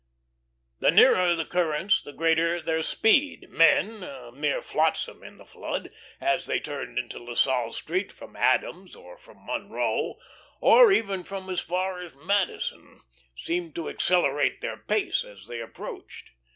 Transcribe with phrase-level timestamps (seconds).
[0.79, 3.45] The nearer the currents the greater their speed.
[3.51, 3.99] Men
[4.33, 9.15] mere flotsam in the flood as they turned into La Salle Street from Adams or
[9.15, 10.17] from Monroe,
[10.59, 13.01] or even from as far as Madison,
[13.35, 16.31] seemed to accelerate their pace as they approached.